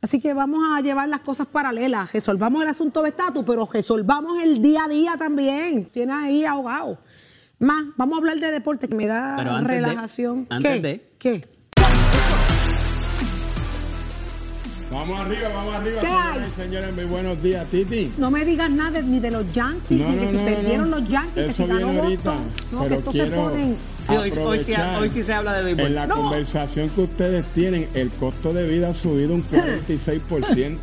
[0.00, 2.12] Así que vamos a llevar las cosas paralelas.
[2.12, 5.86] Resolvamos el asunto de estatus, pero resolvamos el día a día también.
[5.86, 6.98] Tienes ahí ahogado.
[7.58, 10.46] Más, vamos a hablar de deporte que me da Pero antes de- relajación.
[10.50, 10.80] antes ¿Qué?
[10.80, 11.48] de- ¿Qué?
[14.90, 16.48] Vamos arriba, vamos arriba, ¿Qué señoras hay?
[16.48, 16.94] y señores.
[16.94, 18.12] Muy buenos días, Titi.
[18.18, 20.44] No me digas nada de- ni de los Yankees, No, ni que no, si no,
[20.44, 20.98] perdieron no.
[20.98, 22.38] los Yankees, que si ganó Boston.
[22.72, 23.76] No, que estos se ponen...
[24.08, 24.30] Sí, hoy, hoy
[24.64, 25.86] sí, aprovechar hoy sí se habla de béisbol.
[25.86, 26.16] En la No.
[26.16, 30.78] conversación que ustedes tienen, el costo de vida ha subido un 46%.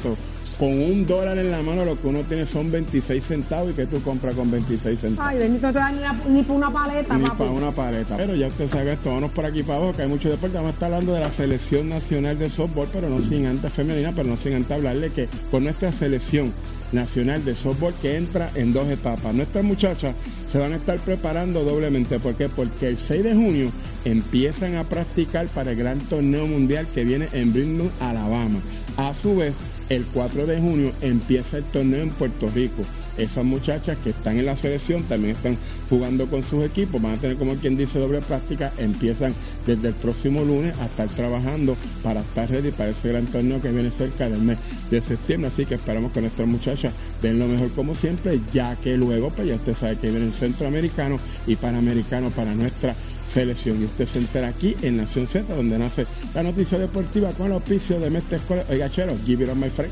[0.60, 3.86] Con un dólar en la mano, lo que uno tiene son 26 centavos y que
[3.86, 5.32] tú compras con 26 centavos.
[5.32, 8.18] Ay, bendito, no te da ni, por una paleta, Ni para una paleta.
[8.18, 10.58] Pero ya usted sabe esto, vámonos por aquí para abajo, que hay mucho deporte.
[10.58, 14.12] Vamos a estar hablando de la selección nacional de softball, pero no sin antes femenina,
[14.14, 16.52] pero no sin antes hablarle que con nuestra selección
[16.92, 19.34] nacional de softball que entra en dos etapas.
[19.34, 20.14] Nuestras muchachas
[20.52, 22.20] se van a estar preparando doblemente.
[22.20, 22.50] ¿Por qué?
[22.50, 23.72] Porque el 6 de junio
[24.04, 28.60] empiezan a practicar para el gran torneo mundial que viene en Birmingham, Alabama.
[28.98, 29.54] A su vez,
[29.90, 32.84] el 4 de junio empieza el torneo en Puerto Rico.
[33.18, 35.58] Esas muchachas que están en la selección también están
[35.90, 39.34] jugando con sus equipos, van a tener como quien dice doble práctica, empiezan
[39.66, 43.72] desde el próximo lunes a estar trabajando para estar ready para ese gran torneo que
[43.72, 44.58] viene cerca del mes
[44.90, 48.96] de septiembre, así que esperamos que nuestras muchachas den lo mejor como siempre, ya que
[48.96, 52.96] luego pues ya usted sabe que vienen centroamericanos y panamericanos para nuestra
[53.30, 57.48] selección y usted se entera aquí en Nación Z donde nace la noticia deportiva con
[57.48, 58.66] el auspicio de Mestre Escuela.
[58.70, 59.92] Oiga, chero, give it on my friend.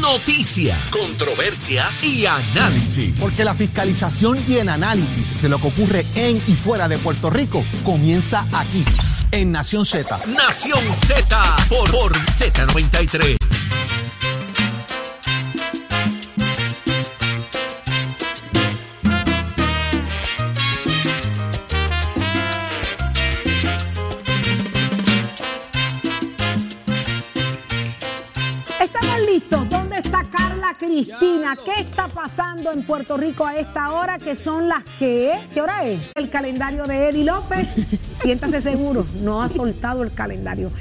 [0.00, 3.14] Noticias, controversias y análisis.
[3.20, 7.30] Porque la fiscalización y el análisis de lo que ocurre en y fuera de Puerto
[7.30, 8.84] Rico comienza aquí,
[9.30, 10.18] en Nación Z.
[10.26, 13.45] Nación Z por, por Z93.
[31.54, 34.18] ¿Qué está pasando en Puerto Rico a esta hora?
[34.18, 35.38] Que son las que.
[35.54, 36.00] ¿Qué hora es?
[36.16, 37.68] El calendario de Eddie López.
[38.20, 40.72] Siéntase seguro, no ha soltado el calendario.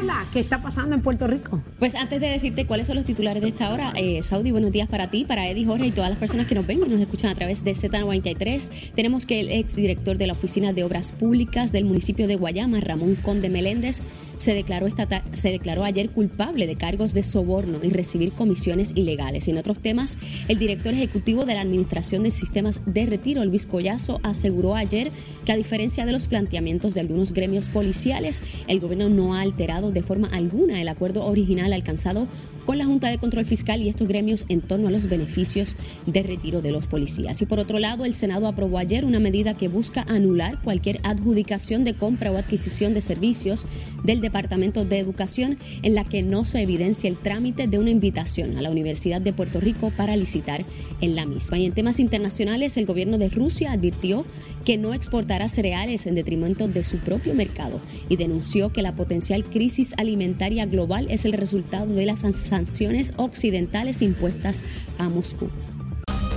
[0.00, 1.60] Carla, ¿qué está pasando en Puerto Rico?
[1.78, 4.88] Pues antes de decirte cuáles son los titulares de esta hora, eh, Saudi, buenos días
[4.88, 7.30] para ti, para Eddie, Jorge y todas las personas que nos ven y nos escuchan
[7.30, 8.92] a través de Z93.
[8.94, 13.14] Tenemos que el exdirector de la Oficina de Obras Públicas del municipio de Guayama, Ramón
[13.16, 14.00] Conde Meléndez,
[14.38, 18.92] se declaró, esta ta- se declaró ayer culpable de cargos de soborno y recibir comisiones
[18.94, 19.48] ilegales.
[19.48, 20.16] En otros temas,
[20.48, 25.12] el director ejecutivo de la Administración de Sistemas de Retiro, Luis Collazo, aseguró ayer
[25.44, 29.89] que a diferencia de los planteamientos de algunos gremios policiales, el gobierno no ha alterado
[29.90, 32.26] de forma alguna el acuerdo original alcanzado
[32.66, 35.76] con la Junta de Control Fiscal y estos gremios en torno a los beneficios
[36.06, 37.40] de retiro de los policías.
[37.42, 41.84] Y por otro lado, el Senado aprobó ayer una medida que busca anular cualquier adjudicación
[41.84, 43.66] de compra o adquisición de servicios
[44.04, 48.56] del Departamento de Educación en la que no se evidencia el trámite de una invitación
[48.56, 50.64] a la Universidad de Puerto Rico para licitar
[51.00, 51.58] en la misma.
[51.58, 54.24] Y en temas internacionales, el gobierno de Rusia advirtió
[54.64, 59.44] que no exportará cereales en detrimento de su propio mercado y denunció que la potencial
[59.44, 64.62] crisis alimentaria global es el resultado de las sanciones occidentales impuestas
[64.98, 65.48] a Moscú.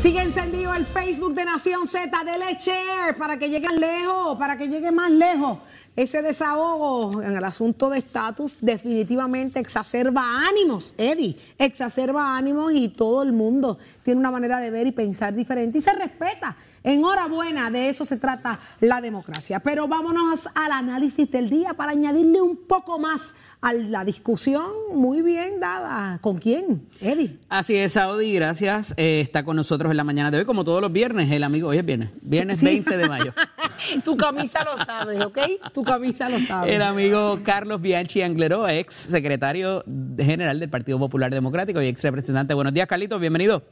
[0.01, 4.67] Sigue encendido el Facebook de Nación Z, dele share para que lleguen lejos, para que
[4.67, 5.59] llegue más lejos.
[5.95, 13.23] Ese desahogo en el asunto de estatus definitivamente exacerba ánimos, Eddie, exacerba ánimos y todo
[13.23, 16.57] el mundo tiene una manera de ver y pensar diferente y se respeta.
[16.83, 19.59] Enhorabuena, de eso se trata la democracia.
[19.61, 25.21] Pero vámonos al análisis del día para añadirle un poco más a la discusión muy
[25.21, 26.19] bien dada.
[26.19, 27.37] ¿Con quién, Eddie?
[27.47, 28.93] Así es, Saudi, gracias.
[28.97, 31.69] Eh, está con nosotros en la mañana de hoy, como todos los viernes, el amigo,
[31.69, 32.65] hoy es viernes, viernes Sí.
[32.65, 33.33] 20 de mayo.
[34.03, 35.37] tu camisa lo sabes, ¿ok?
[35.73, 36.73] Tu camisa lo sabes.
[36.73, 39.85] El amigo Carlos Bianchi Angleró, ex secretario
[40.17, 42.53] general del Partido Popular Democrático y ex representante.
[42.53, 43.63] Buenos días, Carlitos, bienvenido.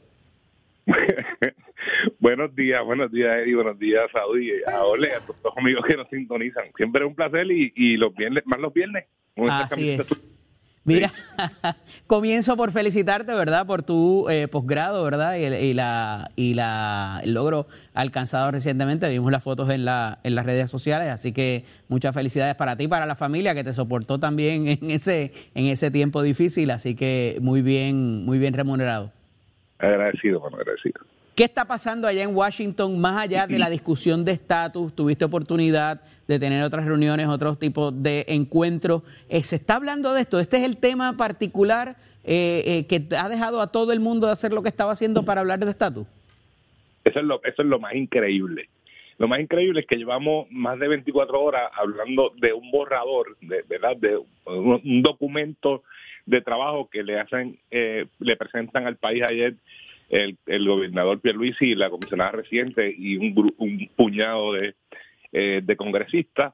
[2.22, 5.96] buenos días, buenos días, Eddie, buenos días, Saudi, a Ole, a todos los amigos que
[5.96, 6.64] nos sintonizan.
[6.76, 9.04] Siempre es un placer y, y los viernes, más los viernes.
[9.48, 10.22] Así es.
[10.84, 11.12] Mira,
[12.08, 13.66] comienzo por felicitarte, ¿verdad?
[13.66, 15.36] Por tu eh, posgrado, ¿verdad?
[15.36, 19.08] Y, el- y la, y la, el logro alcanzado recientemente.
[19.08, 22.84] Vimos las fotos en, la, en las redes sociales, así que muchas felicidades para ti
[22.84, 26.96] y para la familia que te soportó también en ese, en ese tiempo difícil, así
[26.96, 29.12] que muy bien, muy bien remunerado.
[29.78, 31.00] Agradecido, bueno, agradecido.
[31.34, 34.94] ¿Qué está pasando allá en Washington, más allá de la discusión de estatus?
[34.94, 39.02] ¿Tuviste oportunidad de tener otras reuniones, otros tipos de encuentros?
[39.28, 40.38] Eh, ¿Se está hablando de esto?
[40.38, 44.34] ¿Este es el tema particular eh, eh, que ha dejado a todo el mundo de
[44.34, 46.06] hacer lo que estaba haciendo para hablar de estatus?
[47.04, 48.68] Eso es, lo, eso es lo más increíble.
[49.16, 53.62] Lo más increíble es que llevamos más de 24 horas hablando de un borrador, de
[53.62, 55.82] verdad, de un, un documento
[56.26, 59.54] de trabajo que le hacen, eh, le presentan al país ayer
[60.12, 64.74] el, el gobernador Pierluisi y la comisionada reciente y un, un puñado de,
[65.32, 66.52] eh, de congresistas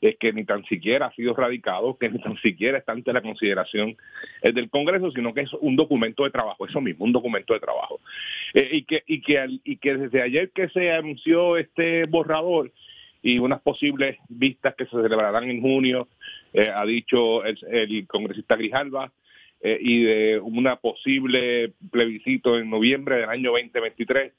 [0.00, 3.22] es que ni tan siquiera ha sido radicado, que ni tan siquiera está ante la
[3.22, 3.96] consideración
[4.42, 7.60] eh, del Congreso, sino que es un documento de trabajo, eso mismo, un documento de
[7.60, 8.00] trabajo.
[8.52, 12.70] Eh, y, que, y, que, y que desde ayer que se anunció este borrador
[13.22, 16.08] y unas posibles vistas que se celebrarán en junio,
[16.74, 19.10] ha dicho el, el congresista Grijalva,
[19.64, 24.32] y de una posible plebiscito en noviembre del año 2023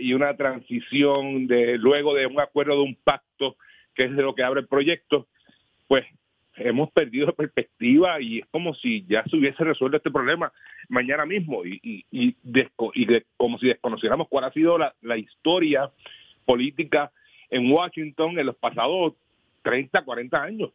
[0.00, 3.56] y una transición de luego de un acuerdo de un pacto
[3.94, 5.26] que es de lo que abre el proyecto,
[5.88, 6.06] pues
[6.56, 10.52] hemos perdido perspectiva y es como si ya se hubiese resuelto este problema
[10.88, 12.36] mañana mismo y, y, y,
[13.36, 15.90] como si desconociéramos cuál ha sido la, historia
[16.44, 17.10] política
[17.50, 19.14] en Washington en los pasados
[19.62, 20.70] 30, 40 años.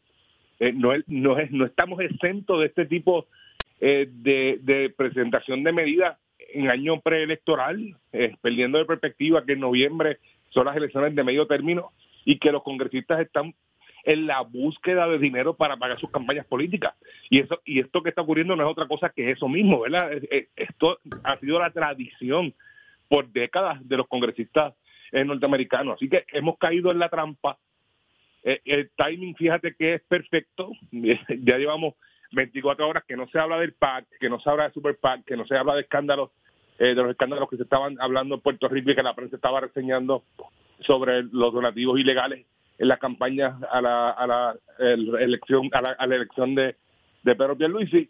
[0.60, 3.28] Eh, no, no, no estamos exentos de este tipo
[3.80, 6.18] eh, de, presentación de medidas
[6.54, 11.48] en año preelectoral, eh, perdiendo de perspectiva que en noviembre son las elecciones de medio
[11.48, 11.92] término
[12.26, 13.54] y que los congresistas están
[14.04, 16.94] en la búsqueda de dinero para pagar sus campañas políticas.
[17.30, 20.12] Y eso y esto que está ocurriendo no es otra cosa que eso mismo, ¿verdad?
[20.56, 22.54] Esto ha sido la tradición
[23.10, 24.74] por décadas de los congresistas
[25.12, 25.96] norteamericanos.
[25.96, 27.58] Así que hemos caído en la trampa.
[28.44, 30.72] Eh, el timing, fíjate que es perfecto.
[31.44, 31.96] Ya llevamos
[32.32, 35.26] 24 horas que no se habla del PAC, que no se habla de Super PAC,
[35.26, 36.32] que no se habla de escándalos,
[36.80, 39.36] eh, de los escándalos que se estaban hablando en Puerto Rico y que la prensa
[39.36, 40.24] estaba reseñando
[40.82, 42.46] sobre los donativos ilegales
[42.78, 44.56] en la campaña a la, a la
[45.20, 46.76] elección a la, elección de,
[47.24, 48.10] de Pedro Pierluisi.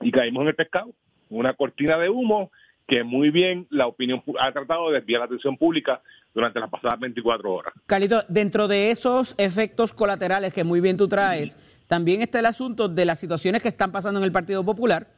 [0.00, 0.90] Y caímos en el pescado,
[1.30, 2.50] una cortina de humo
[2.86, 6.02] que muy bien la opinión ha tratado de desviar la atención pública
[6.34, 7.74] durante las pasadas 24 horas.
[7.86, 12.88] Carlito, dentro de esos efectos colaterales que muy bien tú traes, también está el asunto
[12.88, 15.08] de las situaciones que están pasando en el Partido Popular,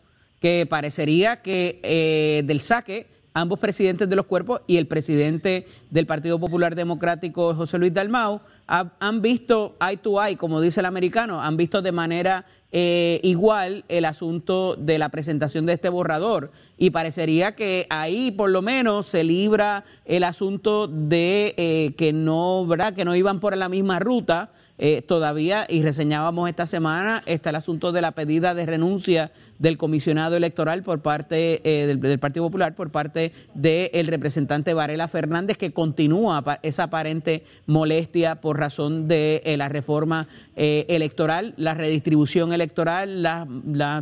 [0.40, 6.06] que parecería que eh, del saque ambos presidentes de los cuerpos y el presidente del
[6.06, 11.42] Partido Popular Democrático, José Luis Dalmau, han visto eye to eye, como dice el americano,
[11.42, 12.46] han visto de manera
[12.76, 18.50] eh, igual el asunto de la presentación de este borrador y parecería que ahí por
[18.50, 22.92] lo menos se libra el asunto de eh, que no, ¿verdad?
[22.92, 27.56] Que no iban por la misma ruta eh, todavía y reseñábamos esta semana está el
[27.56, 32.74] asunto de la pedida de renuncia del comisionado electoral por parte eh, del, Partido Popular
[32.74, 39.56] por parte del representante Varela Fernández que continúa esa aparente molestia por razón de eh,
[39.56, 43.26] la reforma electoral, la redistribución electoral,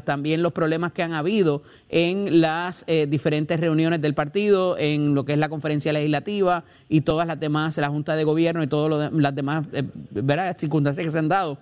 [0.04, 5.32] también los problemas que han habido en las diferentes reuniones del partido, en lo que
[5.32, 9.34] es la conferencia legislativa y todas las demás, la Junta de Gobierno y todas las
[9.34, 9.64] demás
[10.10, 10.54] ¿verdad?
[10.58, 11.56] circunstancias que se han dado.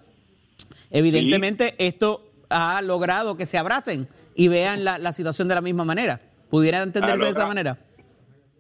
[0.91, 6.21] Evidentemente, esto ha logrado que se abracen y vean la, situación de la misma manera.
[6.51, 7.79] ¿Pudiera entenderse de esa manera?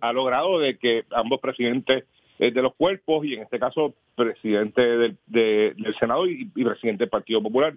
[0.01, 2.05] Ha logrado de que ambos presidentes
[2.39, 7.11] eh, de los cuerpos, y en este caso presidente del, del Senado y, presidente del
[7.11, 7.75] Partido Popular,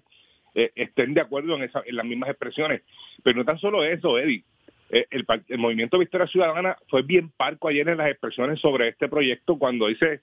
[0.55, 2.81] eh, estén de acuerdo en, esa, en las mismas expresiones.
[3.23, 4.43] Pero no tan solo eso, Eddie.
[4.89, 9.09] Eh, el, el, movimiento Victoria Ciudadana fue bien parco ayer en las expresiones sobre este
[9.09, 10.21] proyecto cuando dice,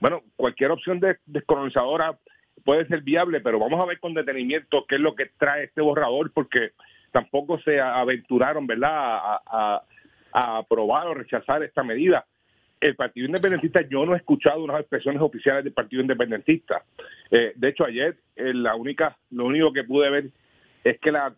[0.00, 2.18] bueno, cualquier opción de, descolonizadora
[2.66, 5.80] puede ser viable, pero vamos a ver con detenimiento qué es lo que trae este
[5.80, 6.72] borrador, porque
[7.12, 8.90] tampoco se aventuraron, ¿verdad?,
[9.46, 9.82] a,
[10.32, 12.26] aprobar o rechazar esta medida.
[12.78, 16.82] El Partido Independentista, yo no he escuchado unas expresiones oficiales del Partido Independentista.
[17.30, 20.26] Eh, de hecho, ayer eh, la única, lo único que pude ver
[20.84, 21.34] es que la,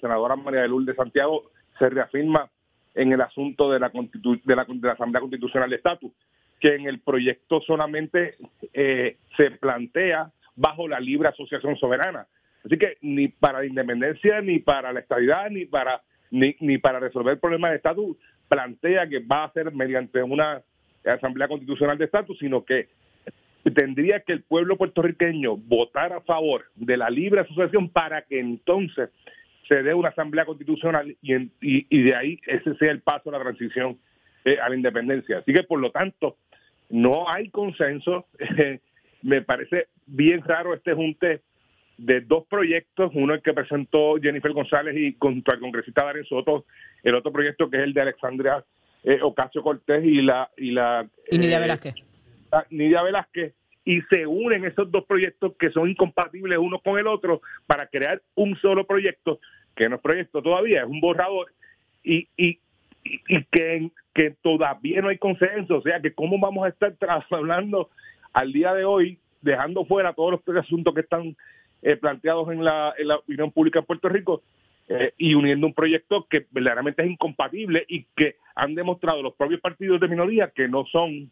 [0.00, 2.48] senadora María de Lourdes de Santiago se reafirma
[2.94, 6.12] en el asunto de la, de la, de la Asamblea Constitucional de Estatus
[6.60, 8.36] que en el proyecto solamente
[8.72, 12.26] eh, se plantea bajo la libre asociación soberana.
[12.64, 16.98] Así que ni para la independencia, ni para la estabilidad, ni para ni, ni para
[16.98, 18.16] resolver el problema de estatus
[18.48, 20.62] plantea que va a ser mediante una
[21.04, 22.88] asamblea constitucional de estatus, sino que
[23.74, 29.10] tendría que el pueblo puertorriqueño votar a favor de la libre asociación para que entonces
[29.68, 33.32] se dé una asamblea constitucional y, y, y de ahí ese sea el paso a
[33.32, 33.98] la transición
[34.44, 35.38] eh, a la independencia.
[35.38, 36.36] Así que por lo tanto,
[36.90, 38.26] no hay consenso.
[39.22, 41.42] Me parece bien raro este junte
[41.98, 46.66] de dos proyectos, uno el que presentó Jennifer González y contra el congresista Darren Soto,
[47.02, 48.64] el otro proyecto que es el de Alexandria
[49.02, 51.94] eh, Ocasio Cortés y la y la y Nidia eh, Velázquez.
[52.70, 57.40] Nidia Velázquez y se unen esos dos proyectos que son incompatibles uno con el otro
[57.66, 59.38] para crear un solo proyecto
[59.76, 61.52] que no es proyecto todavía, es un borrador
[62.02, 62.58] y, y,
[63.04, 65.76] y que, que todavía no hay consenso.
[65.76, 66.96] O sea, que cómo vamos a estar
[67.30, 67.90] hablando
[68.32, 71.36] al día de hoy, dejando fuera todos los asuntos que están
[71.82, 74.42] eh, planteados en la, en la opinión pública en Puerto Rico,
[74.88, 79.60] eh, y uniendo un proyecto que verdaderamente es incompatible y que han demostrado los propios
[79.60, 81.30] partidos de minoría que no son,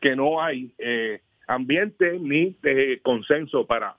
[0.00, 3.96] que no hay eh, ambiente ni eh, consenso para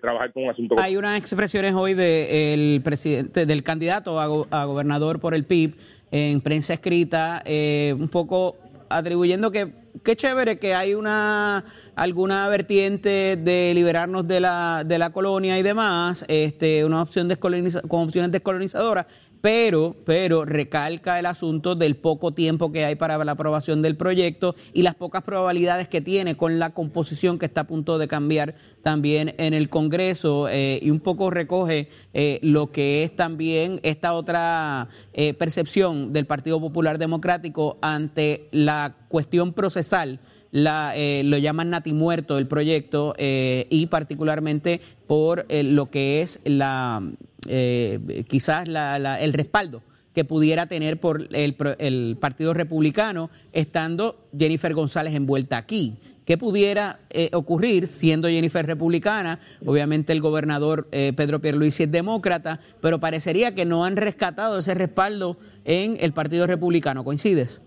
[0.00, 0.78] trabajar con un.
[0.78, 5.74] Hay unas expresiones hoy del presidente, del candidato a, gobernador por el PIB
[6.10, 8.56] en prensa escrita, un poco
[8.88, 11.64] atribuyendo que qué chévere que hay una
[11.94, 17.82] alguna vertiente de liberarnos de la, de la colonia y demás, este, una opción descoloniza,
[17.82, 19.06] con opciones descolonizadoras,
[19.44, 24.54] pero, pero recalca el asunto del poco tiempo que hay para la aprobación del proyecto
[24.72, 28.54] y las pocas probabilidades que tiene con la composición que está a punto de cambiar
[28.82, 34.14] también en el Congreso eh, y un poco recoge eh, lo que es también esta
[34.14, 40.20] otra eh, percepción del Partido Popular Democrático ante la cuestión procesal
[40.52, 47.02] la, lo llaman natimuerto el proyecto y particularmente por lo que es la
[47.48, 49.82] eh, quizás el respaldo
[50.14, 55.94] que pudiera tener por el, Partido Republicano estando Jennifer González envuelta aquí.
[56.24, 59.40] ¿Qué pudiera eh, ocurrir siendo Jennifer republicana?
[59.66, 64.74] Obviamente el gobernador eh, Pedro Pierluisi es demócrata, pero parecería que no han rescatado ese
[64.74, 67.04] respaldo en el Partido Republicano.
[67.04, 67.60] ¿Coincides?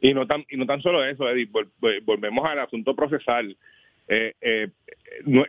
[0.00, 1.48] Y no tan, y no tan solo eso, Eddie,
[2.04, 3.56] volvemos al asunto procesal.
[4.08, 4.34] Eh,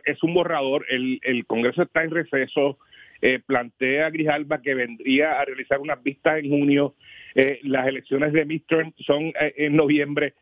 [0.04, 2.78] es un borrador, el, el Congreso está en receso,
[3.26, 6.94] eh, plantea Grijalba que vendría a realizar unas vistas en junio,
[7.34, 10.34] eh, las elecciones de midterm son eh, en noviembre.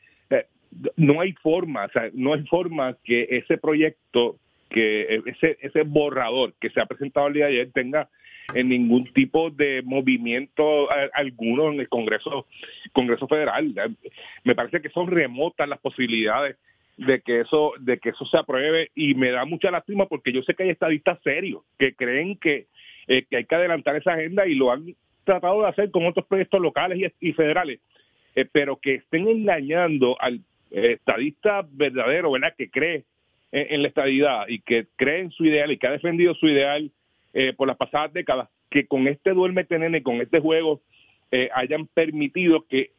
[0.97, 4.37] no hay forma, o sea, no hay forma que ese proyecto,
[4.69, 8.09] que ese, ese borrador que se ha presentado el día de ayer tenga
[8.53, 12.49] en ningún tipo de movimiento alguno en el Congreso
[12.93, 13.73] Congreso Federal.
[14.43, 16.57] Me parece que son remotas las posibilidades
[16.97, 20.43] de que eso de que eso se apruebe y me da mucha lástima porque yo
[20.43, 22.67] sé que hay estadistas serios que creen que
[23.09, 24.95] eh, que hay que adelantar esa agenda y lo han
[25.25, 27.81] tratado de hacer con otros proyectos locales y, federales,
[28.35, 30.41] eh, pero que estén engañando al
[30.71, 32.55] eh, estadista verdadero, ¿verdad?
[32.57, 33.05] Que cree
[33.51, 36.91] en, la estadidad y que cree en su ideal y que ha defendido su ideal
[37.57, 40.81] por las pasadas décadas, que con este duerme tenene, con este juego,
[41.55, 42.93] hayan permitido que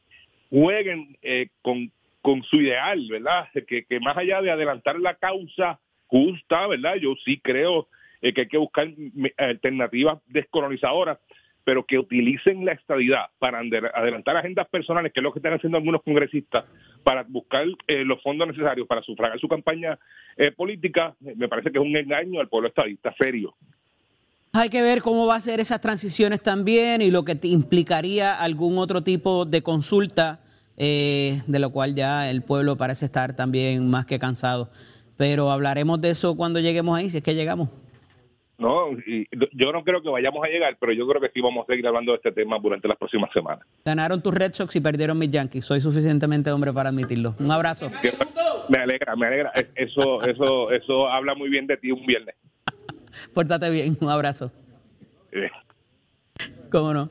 [0.50, 1.18] jueguen
[1.62, 1.92] con,
[2.22, 3.48] con su ideal, ¿verdad?
[3.68, 6.96] Que, que más allá de adelantar la causa justa, ¿verdad?
[6.96, 7.88] Yo sí creo
[8.24, 8.88] eh, que hay que buscar
[9.38, 11.20] alternativas descolonizadoras,
[11.66, 15.78] pero que utilicen la estabilidad para adelantar agendas personales, que es lo que están haciendo
[15.78, 16.64] algunos congresistas,
[17.04, 20.00] para buscar eh, los fondos necesarios para sufragar su campaña
[20.38, 23.58] eh, política, me parece que es un engaño al pueblo estadista serio.
[24.54, 28.78] Hay que ver cómo va a ser esas transiciones también y lo que implicaría algún
[28.78, 30.40] otro tipo de consulta,
[30.78, 34.70] de lo cual ya el pueblo parece estar también más que cansado.
[35.18, 37.70] Pero hablaremos de eso cuando lleguemos ahí, si es que llegamos.
[38.64, 41.66] No, y yo no creo que vayamos a llegar, pero yo creo que sí vamos
[41.68, 43.68] a seguir hablando de este tema durante las próximas semanas.
[43.84, 45.66] Ganaron tus Red Sox y perdieron mis Yankees.
[45.66, 47.36] Soy suficientemente hombre para admitirlo.
[47.40, 47.92] Un abrazo.
[48.70, 49.52] Me alegra, me alegra.
[49.76, 52.36] Eso, eso, eso habla muy bien de ti un viernes.
[53.34, 53.98] Pórtate bien.
[54.00, 54.50] Un abrazo.
[56.72, 57.10] ¿Cómo no?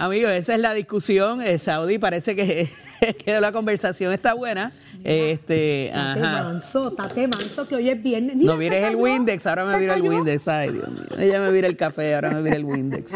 [0.00, 1.42] Amigos, esa es la discusión.
[1.42, 2.70] Eh, Saudi parece que,
[3.24, 4.72] que la conversación está buena.
[5.04, 8.36] Este, tate manso, tate manso, que hoy es viernes.
[8.36, 10.48] no mires el Windex, ahora me vira el Windex.
[10.48, 11.04] Ay, Dios mío.
[11.18, 13.12] Ella me vira el café, ahora me vira el Windex.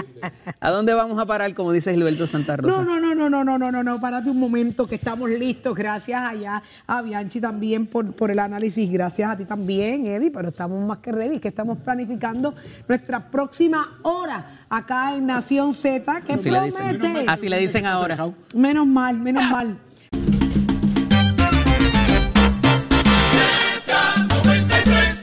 [0.60, 2.82] ¿A dónde vamos a parar, como dice Gilberto Santa Rosa?
[2.82, 5.74] No, no, no, no, no, no, no, no, no, párate un momento, que estamos listos.
[5.74, 8.92] Gracias allá a Bianchi también por, por el análisis.
[8.92, 12.54] Gracias a ti también, Eddie, pero estamos más que ready, que estamos planificando
[12.86, 16.20] nuestra próxima hora acá en Nación Z.
[16.22, 18.30] que así, le dicen, así le dicen ahora.
[18.54, 19.78] Menos mal, menos mal.